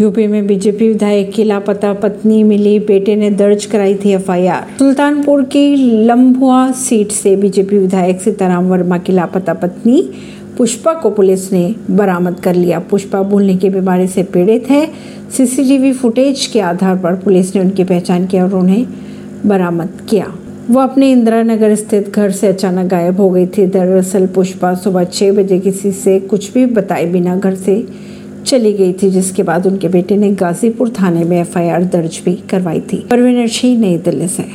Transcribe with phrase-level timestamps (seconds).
[0.00, 5.42] UP में BJP विधायक की लापता पत्नी मिली, बेटे ने दर्ज कराई थी एफआईआर। सुल्तानपुर
[5.42, 5.76] की
[6.06, 10.10] लम्बुआ सीट से बीजेपी विधायक सीताराम वर्मा की लापता पत्नी
[10.58, 14.86] पुष्पा को पुलिस ने बरामद कर लिया। पुष्पा भूलने की बीमारी से पीड़ित है।
[15.36, 18.86] सीसीटीवी फुटेज के आधार पर पुलिस ने उनकी पहचान की और उन्हें
[19.46, 20.26] बरामद किया।
[20.70, 25.04] वो अपने इंदिरा नगर स्थित घर से अचानक गायब हो गई थी। दरअसल पुष्पा सुबह
[25.04, 27.84] छह बजे किसी से कुछ भी बताए बिना घर से
[28.46, 32.80] चली गई थी, जिसके बाद उनके बेटे ने गाजीपुर थाने में एफआईआर दर्ज भी करवाई
[32.80, 34.44] थी। परवीन सिंह नई दिल्ली से।